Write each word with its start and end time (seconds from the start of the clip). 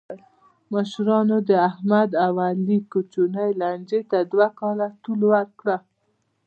مشرانو 0.73 1.37
د 1.49 1.51
احمد 1.69 2.09
او 2.25 2.33
علي 2.47 2.77
کوچنۍ 2.91 3.49
لانجې 3.61 4.01
ته 4.11 4.17
دوه 4.31 4.47
کاله 4.59 4.87
طول 5.03 5.19
ورکړ. 5.31 5.65